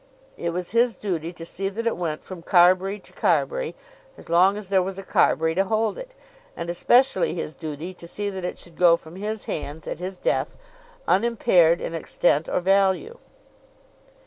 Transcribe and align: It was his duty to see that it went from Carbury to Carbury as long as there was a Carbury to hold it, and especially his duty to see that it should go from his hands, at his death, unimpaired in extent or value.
It 0.35 0.49
was 0.49 0.71
his 0.71 0.95
duty 0.95 1.31
to 1.33 1.45
see 1.45 1.69
that 1.69 1.85
it 1.85 1.95
went 1.95 2.23
from 2.23 2.41
Carbury 2.41 2.97
to 2.99 3.13
Carbury 3.13 3.75
as 4.17 4.29
long 4.29 4.57
as 4.57 4.69
there 4.69 4.81
was 4.81 4.97
a 4.97 5.03
Carbury 5.03 5.53
to 5.53 5.63
hold 5.65 5.95
it, 5.99 6.15
and 6.57 6.71
especially 6.71 7.35
his 7.35 7.53
duty 7.53 7.93
to 7.93 8.07
see 8.07 8.27
that 8.31 8.43
it 8.43 8.57
should 8.57 8.77
go 8.77 8.97
from 8.97 9.15
his 9.15 9.43
hands, 9.43 9.87
at 9.87 9.99
his 9.99 10.17
death, 10.17 10.57
unimpaired 11.07 11.79
in 11.81 11.93
extent 11.93 12.49
or 12.49 12.61
value. 12.61 13.19